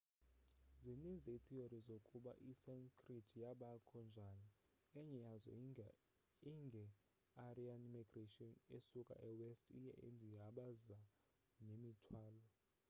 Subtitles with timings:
[0.81, 4.47] zininzi iitheory zokuba isanskrit yabakho njani.
[4.99, 5.51] enye yazo
[6.51, 6.85] inge
[7.47, 10.99] aryan migration besuka e west ye india abaza
[11.65, 12.43] nemithwalo